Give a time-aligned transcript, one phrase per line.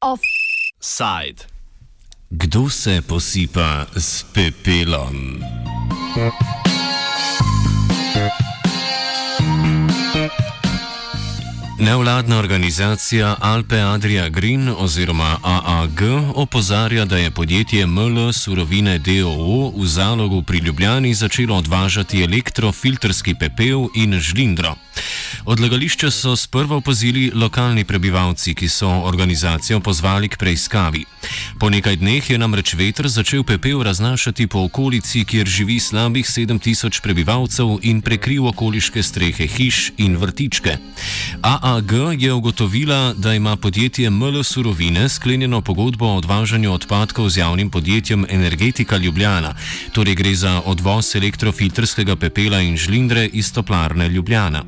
[0.00, 1.46] Offside.
[2.30, 5.63] Kdo se posipa s pepelom?
[11.84, 16.00] Nevladna organizacija Alpe Adria Green oziroma AAG
[16.34, 23.86] opozarja, da je podjetje ML Surovine DOO v zalogu pri Ljubljani začelo odvažati elektrofiltrski pepel
[23.94, 24.76] in žlindro.
[25.44, 31.04] Odlagališče so sprva opazili lokalni prebivalci, ki so organizacijo pozvali k preiskavi.
[31.60, 37.02] Po nekaj dneh je namreč veter začel pepel raznašati po okolici, kjer živi slabih 7000
[37.02, 40.78] prebivalcev in prekril okoliške strehe hiš in vrtičke.
[41.74, 47.70] AAG je ugotovila, da ima podjetje ML Surovine sklenjeno pogodbo o odvažanju odpadkov z javnim
[47.70, 49.54] podjetjem Energetika Ljubljana,
[49.92, 54.62] torej gre za odvoz elektrofiltrskega pepela in žlindre iz toplarne Ljubljana.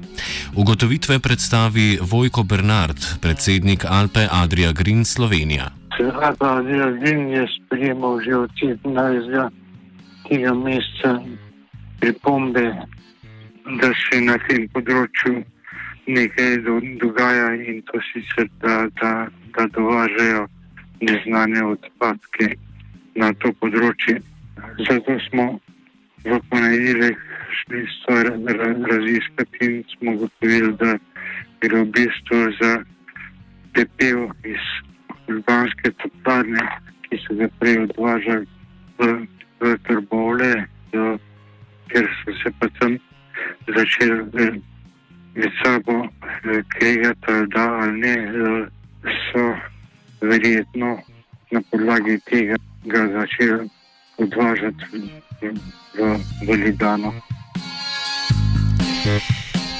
[0.54, 5.70] Ugotovitve predstavi Vojko Bernard, predsednik Alpe Adria Green Slovenija.
[6.22, 9.50] Alpe Adria Green je sprejemal že od 17.
[10.28, 11.20] tega meseca
[12.00, 12.72] pripombe,
[13.80, 15.44] da se na tem področju
[16.06, 19.26] nekaj do, dogaja in to sicer, da, da,
[19.56, 20.46] da dovažajo
[21.00, 22.54] neznane odpadke
[23.14, 24.20] na to področje.
[24.88, 25.46] Zato smo
[26.24, 27.18] v ponedeljek
[27.60, 28.30] šli stvar
[28.90, 30.96] raziskati in smo ugotovili, da
[31.60, 32.72] gre v bistvu za
[33.74, 34.66] pepel iz
[35.28, 36.62] Ljubljanske toplarne,
[37.06, 38.46] ki so ga prej odvažali
[38.98, 39.10] v,
[39.60, 40.52] v Trbole,
[41.90, 42.98] ker so se pa tam
[43.74, 44.60] začeli
[45.36, 46.08] med sabo
[46.78, 48.14] kregati, da ali ne,
[49.32, 49.56] so
[50.20, 50.98] verjetno
[51.50, 52.56] na podlagi tega
[53.12, 53.68] začeli
[54.18, 55.52] odvažati v,
[55.98, 57.12] v, v Lidano.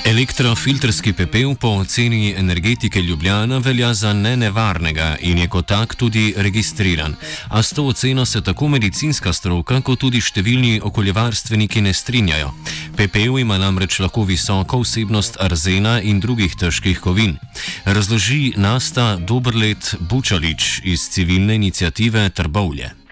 [0.07, 7.15] Elektrofiltrski pepel po oceni energetike Ljubljana velja za nenevarnega in je kot tak tudi registriran.
[7.49, 12.53] A s to oceno se tako medicinska stroka, kot tudi številni okoljevarstveniki ne strinjajo.
[12.97, 17.34] Pepel ima namreč lahko visoko vsebnost arzena in drugih težkih kovin.
[17.84, 23.06] Razloži Nasta Dobrlet Bučalič iz civilne inicijative Trbovlje.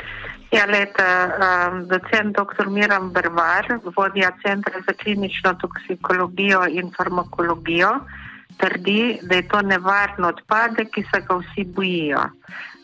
[0.55, 2.69] Ja, leta, um, docent dr.
[2.71, 3.67] Miram Brvar,
[3.97, 7.91] vodja Centra za klinično toksikologijo in farmakologijo,
[8.63, 12.23] trdi, da je to nevarno odpadek, ki se ga vsi bojijo.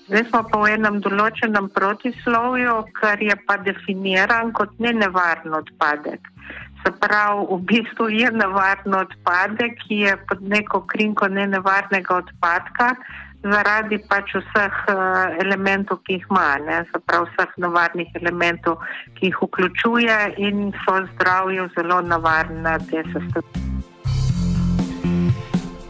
[0.08, 6.26] Zdaj smo pa v enem določenem protislovju, kar je pa definiran kot ne nevaren odpadek.
[6.82, 12.96] Se pravi, v bistvu je nevaren odpadek, ki je pod neko krinko ne nevarnega odpadka,
[13.42, 18.80] zaradi pač vseh uh, elementov, ki jih ima, ne, zaprav vseh nevarnih elementov,
[19.16, 20.18] ki jih vključuje
[20.48, 23.79] in so zdravju zelo nevarne te sestavine.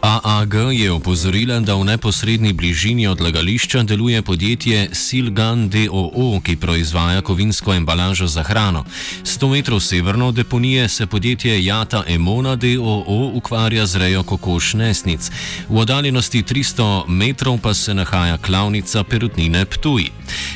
[0.01, 7.73] AAG je opozorila, da v neposrednji bližini odlagališča deluje podjetje Silgan DOO, ki proizvaja kovinsko
[7.73, 8.83] embalažo za hrano.
[9.23, 15.31] 100 metrov severno od deponije se podjetje Jata Emona DOO ukvarja z rejo kokoš nesnic.
[15.69, 20.05] V oddaljenosti 300 metrov pa se nahaja klavnica perutnine Ptuj.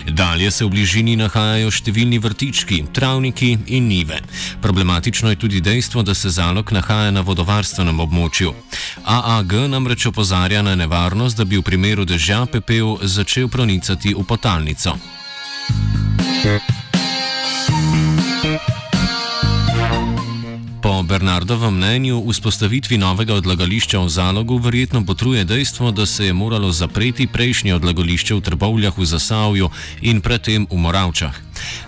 [0.07, 4.22] Dalje se v bližini nahajajo številni vrtički, travniki in nive.
[4.62, 8.53] Problematično je tudi dejstvo, da se zalog nahaja na vodovarstvenem območju.
[9.03, 14.96] AAG namreč opozarja na nevarnost, da bi v primeru dežja pepel začel pronicati v potalnico.
[20.81, 26.72] Po Bernardovem mnenju vzpostavitvi novega odlagališča v zalogu verjetno potruje dejstvo, da se je moralo
[26.72, 29.69] zapreti prejšnje odlagališče v Trbovljah v Zasavju
[30.01, 31.35] in predtem v Moravčah.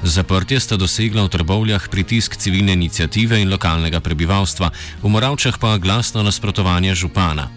[0.04, 4.72] Zaprtje sta dosegla v Trbovljah pritisk civilne inicijative in lokalnega prebivalstva,
[5.04, 7.48] v Moravčah pa glasno nasprotovanje župana.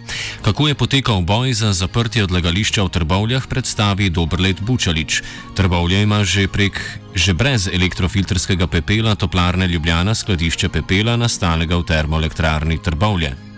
[0.42, 5.22] Kako je potekal boj za zaprtje odlagališča v Trbovljah, predstavi Dobrlet Bučalič.
[5.54, 6.80] Trbovlje ima že prek,
[7.14, 13.50] že brez elektrofiltrskega pepela toplarne Ljubljana skladišče pepela nastalega v termoelektrarni Trbovlje.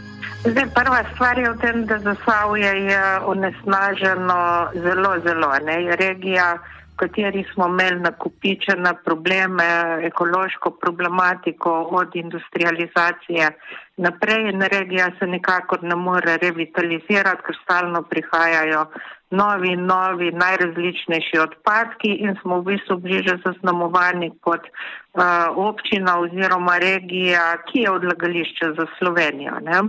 [0.42, 5.50] Zdaj, prva stvar je v tem, da zasavje je onesnaženo zelo, zelo.
[5.62, 5.96] Ne?
[5.96, 6.58] Regija
[6.96, 9.64] kateri smo imeli nakupičene probleme,
[10.02, 13.50] ekološko problematiko od industrializacije
[13.96, 18.86] naprej in regija se nikakor ne more revitalizirati, ker stalno prihajajo
[19.30, 25.22] novi novi najrazličnejši odpadki in smo v bistvu bliže zaznamovani kot uh,
[25.56, 29.60] občina oziroma regija, ki je odlagališče za Slovenijo.
[29.60, 29.80] Ne?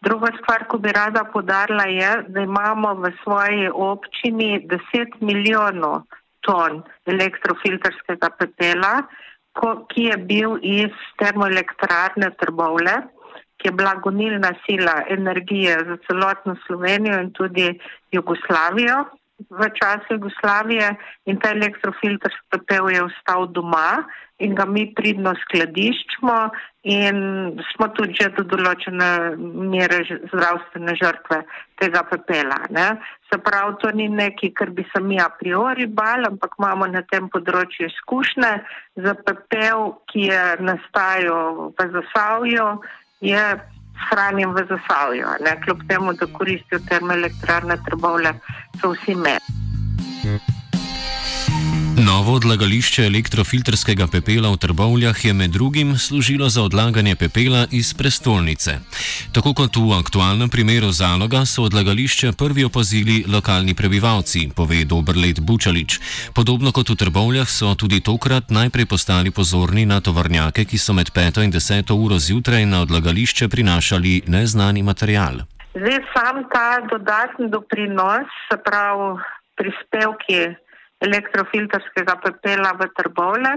[0.00, 6.02] Druga stvar, ko bi rada podarila, je, da imamo v svoji občini 10 milijonov
[6.46, 8.94] ton elektrofiltrskega pepela,
[9.58, 12.96] ko, ki je bil iz termoelektrarne Trbovle,
[13.60, 17.66] ki je bila gonilna sila energije za celotno Slovenijo in tudi
[18.12, 19.04] Jugoslavijo
[19.48, 20.96] v času Jugoslavije
[21.26, 24.04] in ta elektrofilter pepel je ostal doma
[24.40, 26.36] in ga mi pridno skladiščimo
[26.88, 27.16] in
[27.72, 29.08] smo tudi že do določene
[29.72, 31.42] mere zdravstvene žrtve
[31.80, 32.60] tega pepela.
[32.72, 32.86] Ne.
[33.28, 37.04] Se pravi, to ni nekaj, kar bi se mi a priori bal, ampak imamo na
[37.12, 38.54] tem področju izkušnje
[39.04, 42.70] za pepel, ki je nastajal v Zasavju,
[43.20, 43.44] je
[44.08, 45.26] hranjen v Zasavju.
[45.44, 45.56] Ne.
[45.64, 48.34] Kljub temu, da koristijo termoelektrarne trbovle,
[48.80, 49.40] so vsi med.
[52.00, 58.78] Novo odlagališče elektrofiltrskega pepela v Trbovljah je med drugim služilo za odlaganje pepela iz prestolnice.
[59.34, 66.00] Tako kot v aktualnem primeru zaloga so odlagališče prvi opazili lokalni prebivalci, pove Dobrlet Bučalič.
[66.34, 71.12] Podobno kot v Trbovljah so tudi tokrat najprej postali pozorni na tovarnjake, ki so med
[71.12, 75.44] 5 in 10 uro zjutraj na odlagališče prinašali neznani material.
[75.76, 79.20] Zdaj sam ta dodatni doprinos, se pravi
[79.56, 80.69] prispevki
[81.00, 83.56] elektrofilterskega pepela v Trbovle.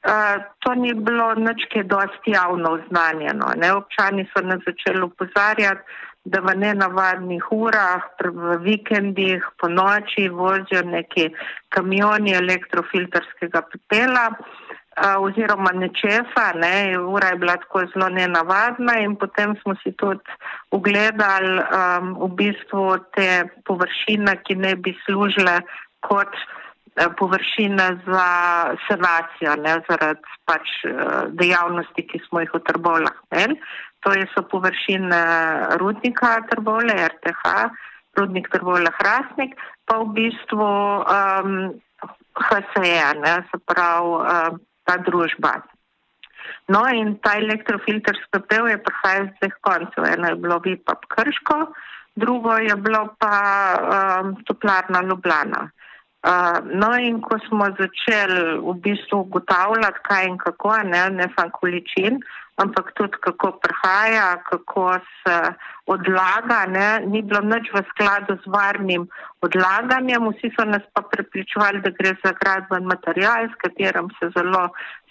[0.00, 3.52] Uh, to ni bilo nič, ki je dosti javno oznanjeno.
[3.60, 3.68] Ne?
[3.76, 5.84] Občani so nas začeli upozarjati,
[6.24, 11.28] da v nenavadnih urah, v vikendih, po noči vozijo neki
[11.68, 16.46] kamioni elektrofilterskega pepela uh, oziroma nečesa.
[16.56, 16.96] Ne?
[16.96, 20.24] Ura je bila tako zelo nenavadna in potem smo si tudi
[20.72, 25.60] ugledali um, v bistvu te površine, ki ne bi služile
[26.00, 26.59] kot Eh,
[27.18, 28.28] površine za
[28.88, 30.94] sanacijo, ne zaradi pač eh,
[31.30, 33.60] dejavnosti, ki smo jih v Trbovlah imeli.
[34.00, 35.22] To so površine
[35.76, 37.44] rudnika Trbole, RTH,
[38.16, 39.52] rudnik Trbole Hrasnik,
[39.84, 40.70] pa v bistvu
[41.04, 41.50] um,
[42.32, 44.56] HSE, ne, se pravi um,
[44.88, 45.60] ta družba.
[46.72, 50.08] No in ta elektrofilter spepev je prihajal z dveh koncev.
[50.08, 51.58] Eno je bilo Vipap Krško,
[52.16, 53.36] drugo je bilo pa
[53.76, 55.68] um, toplarna Ljubljana.
[55.68, 55.89] Uh,
[56.22, 62.20] no, in ko smo začeli v bistvu ugotavljati, kaj in kako, ne, ne samo količin,
[62.60, 65.36] ampak tudi kako prihaja, kako se
[65.86, 69.08] odlaga, ne, ni bilo nič v skladu z varnim
[69.40, 70.28] odlaganjem.
[70.28, 74.68] Vsi so nas pa prepričevali, da gre za gradben material, s katerim se zelo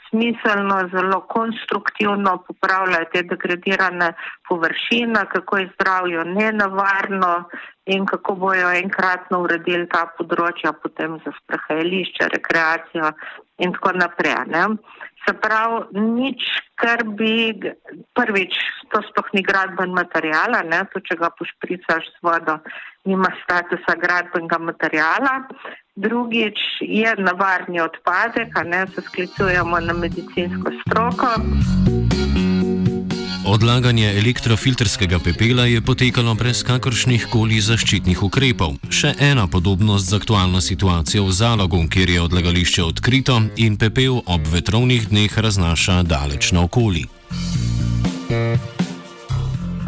[0.10, 4.14] smiselno, zelo konstruktivno popravljajo te degradirane
[4.50, 7.50] površine, kako je zdravje nenavarno
[7.86, 13.14] in kako bojo enkratno uredili ta področja potem za sprehajališče, rekreacijo
[13.60, 14.36] in tako naprej.
[14.48, 14.66] Ne.
[15.28, 16.42] Se pravi, nič,
[16.80, 17.54] kar bi
[18.16, 18.56] prvič,
[18.90, 22.56] to sploh ni gradben materijala, ne, to če ga pošpricaš z vodo,
[23.06, 25.36] nima statusa gradbenega materijala.
[26.00, 31.36] Drugič je navarni odpadek, a ne se sklicujemo na medicinsko stroko.
[33.50, 38.76] Odlaganje elektrofilterskega pepela je potekalo brez kakršnih koli zaščitnih ukrepov.
[38.94, 44.46] Še ena podobnost z aktualno situacijo v zalogu, kjer je odlagališče odkrito in pepel ob
[44.54, 47.08] vetrovnih dneh raznaša daleč naokoli.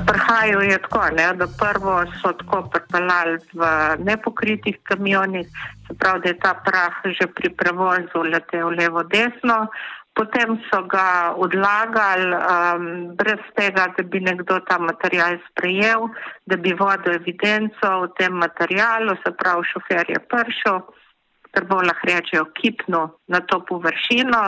[0.10, 3.72] Prihajajo je tako, ne, da prvo so tako pripeljali v
[4.10, 5.46] nepokritih kamionih,
[5.86, 9.68] se pravi, da je ta prah že pri prevozu letel levo-desno.
[10.14, 16.10] Potem so ga odlagali um, brez tega, da bi nekdo ta material sprejel,
[16.46, 20.82] da bi vodil evidenco o tem materialu, se pravi, šofer je prišel,
[21.56, 24.44] ker bo lahko rečejo, kipno na to površino.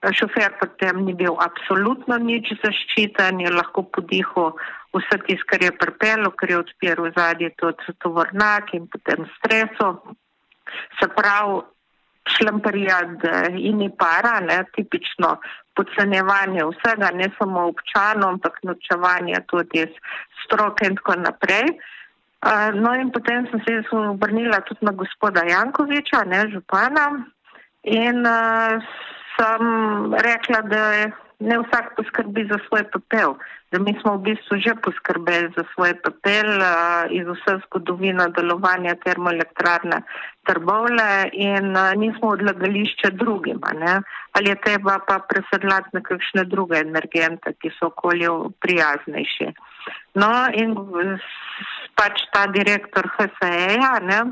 [0.00, 4.54] Šofer potem ni bil absolutno nič zaščiten, je lahko podihal
[4.94, 9.90] vse tisto, kar je prpelo, ker je odpiral zadnji tudi tovornak in potem streso.
[11.00, 11.60] Se pravi,
[12.36, 13.24] šlamperijad
[13.58, 15.36] in para, ne, tipično
[15.76, 19.94] podcenjevanje vsega, ne samo občanov, ampak nočevanje tudi iz
[20.44, 21.74] stroke in tako naprej.
[22.40, 27.06] Uh, no in potem sem se obrnila tudi na gospoda Jankoviča, ne župana,
[27.84, 28.80] in uh,
[29.36, 29.64] sem
[30.24, 33.34] rekla, da je ne vsak poskrbi za svoj pepel.
[33.72, 38.94] Da mi smo v bistvu že poskrbeli za svoj pepel uh, iz vse zgodovine delovanja
[39.04, 40.02] termoelektrarne
[40.46, 43.60] Trbovle in uh, nismo odlagališče drugim.
[44.32, 49.52] Ali je treba pa presedlati na kakšne druge energente, ki so okolju prijaznejši.
[50.14, 50.74] No in
[51.94, 54.24] pač ta direktor HSE-ja,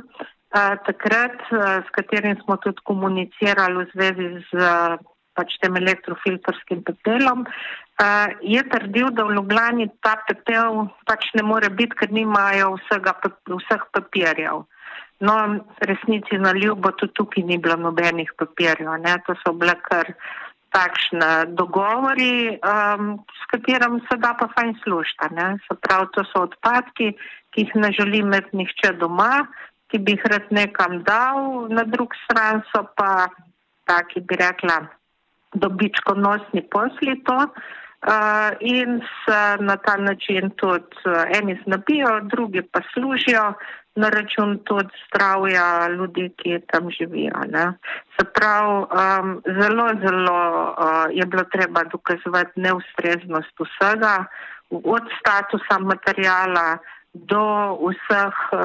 [0.87, 1.39] takrat,
[1.87, 4.73] s katerim smo tudi komunicirali v zvezi z.
[5.39, 11.71] Pač tem elektrofilterskim pepelom, uh, je trdil, da v Ljubljani ta pepel pač ne more
[11.71, 13.15] biti, ker nimajo vsega,
[13.47, 14.67] vseh papirjev.
[15.21, 15.35] No,
[15.83, 19.17] resnici na ljubo, tudi tukaj ni bilo nobenih papirjev, ne?
[19.27, 20.13] to so bile kar
[20.75, 25.47] takšne dogovori, um, s katerim se da pa fajn služiti.
[25.67, 27.15] Se pravi, to so odpadki,
[27.51, 29.47] ki jih ne želi imeti nihče doma,
[29.89, 33.29] ki bi jih rad nekam dal, na drug stran so pa
[33.89, 34.85] taki, bi rekla,
[35.55, 37.47] dobičkonosni posli to.
[37.99, 43.55] Uh, in se na ta način tudi uh, eni znabijo, drugi pa služijo
[43.99, 47.41] na račun tudi zdravja ljudi, ki tam živijo.
[47.55, 47.65] Ne.
[48.15, 50.41] Se pravi, um, zelo, zelo
[50.71, 54.25] uh, je bilo treba dokazovati neustreznost vsega,
[54.71, 56.79] od statusa materijala
[57.15, 57.45] do
[57.89, 58.61] vseh uh,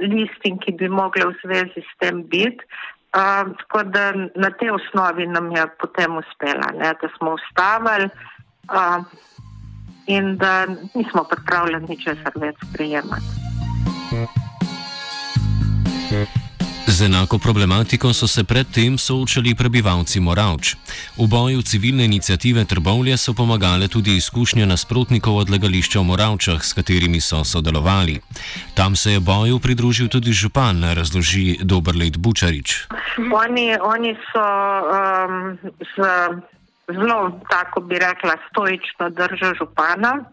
[0.00, 2.64] listin, ki bi mogli v zvezi s tem biti.
[3.18, 8.04] Uh, tako da na tej osnovi nam je potem uspela, ne, da smo ustavili
[8.70, 9.04] uh,
[10.06, 13.26] in da nismo pripravljeni ničesar več sprejemati.
[16.98, 20.74] Z enako problematiko so se predtem soočali prebivalci Moravč.
[21.14, 27.20] V boju civilne inicijative Trbovlje so pomagale tudi izkušnje nasprotnikov odlagališča v Moravčah, s katerimi
[27.22, 28.18] so sodelovali.
[28.74, 32.90] Tam se je boju pridružil tudi župan, razloži Dobrlejt Bučarič.
[33.30, 35.96] Oni, oni so um, z,
[36.90, 40.26] zelo, tako bi rekla, stoično držo župana.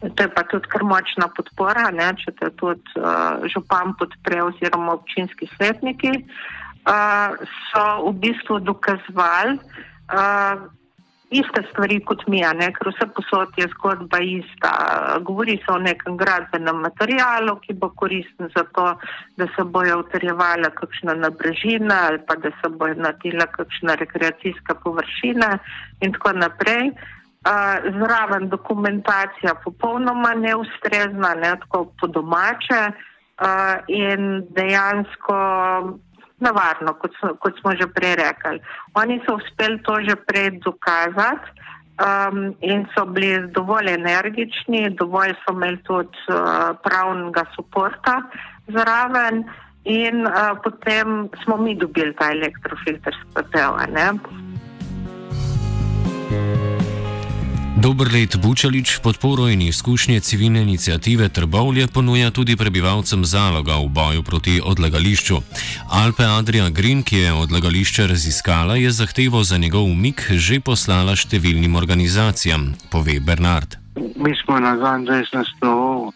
[0.00, 4.94] To je pa tudi kar močna podpora, ne, če te tudi uh, župan podpre oziroma
[4.96, 6.12] občinski svetniki,
[6.88, 7.36] uh,
[7.68, 10.64] so v bistvu dokazovali uh,
[11.30, 14.72] iste stvari kot mi, ne, ker vse posod je zgodba ista.
[15.26, 18.88] Govori se o nekem gradbenem materialu, ki bo koristen za to,
[19.36, 25.58] da se bojo utrjevala kakšna nabrežina ali pa da se bojo natila kakšna rekreacijska površina
[26.00, 26.90] in tako naprej
[27.98, 35.36] zraven dokumentacija popolnoma neustrezna, ne tako po domače uh, in dejansko
[36.38, 38.60] navarno, kot, kot smo že prej rekli.
[38.94, 41.48] Oni so uspeli to že prej dokazati
[42.00, 48.22] um, in so bili dovolj energični, dovolj so imeli tudi uh, pravnega suporta
[48.68, 49.44] zraven
[49.84, 53.80] in uh, potem smo mi dobili ta elektrofilter s pepel.
[57.82, 64.60] Dobrlet Bučalič podporo in izkušnje civilne inicijative Trbovlje ponuja tudi prebivalcem zaloga v boju proti
[64.64, 65.36] odlagališču.
[65.88, 71.74] Alpe Adria Green, ki je odlagališče raziskala, je zahtevo za njegov umik že poslala številnim
[71.74, 73.80] organizacijam, pove Bernard.
[73.96, 75.44] Mi smo na 22.
[75.56, 76.12] stolu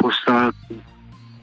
[0.00, 0.80] poslali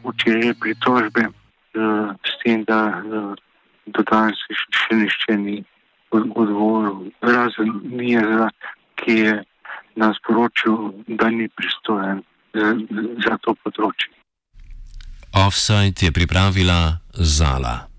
[0.02, 3.38] včeraj pritožbe uh, s tem, da uh,
[3.86, 5.62] do danes še nišče ni
[6.10, 8.50] odgovoril, razen mi je za
[8.96, 9.34] ki je
[9.96, 12.24] nas poročil, da ni pristojen
[12.54, 12.74] za,
[13.26, 14.10] za to področje.
[15.34, 17.93] Offside je pripravila Zala.